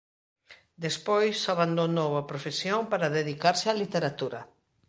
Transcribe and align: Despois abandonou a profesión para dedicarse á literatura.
Despois 0.85 1.37
abandonou 1.53 2.11
a 2.15 2.27
profesión 2.31 2.81
para 2.91 3.13
dedicarse 3.19 3.65
á 3.71 3.73
literatura. 3.81 4.39